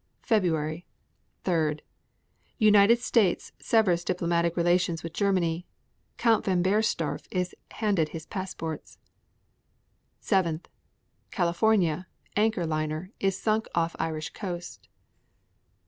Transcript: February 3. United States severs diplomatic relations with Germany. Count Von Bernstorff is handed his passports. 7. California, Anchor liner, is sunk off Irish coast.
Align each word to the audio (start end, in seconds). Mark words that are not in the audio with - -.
February 0.23 0.87
3. 1.43 1.77
United 2.57 2.97
States 2.97 3.51
severs 3.59 4.03
diplomatic 4.03 4.57
relations 4.57 5.03
with 5.03 5.13
Germany. 5.13 5.67
Count 6.17 6.43
Von 6.43 6.63
Bernstorff 6.63 7.27
is 7.29 7.53
handed 7.69 8.09
his 8.09 8.25
passports. 8.25 8.97
7. 10.19 10.61
California, 11.29 12.07
Anchor 12.35 12.65
liner, 12.65 13.11
is 13.19 13.37
sunk 13.37 13.67
off 13.75 13.95
Irish 13.99 14.31
coast. 14.31 14.89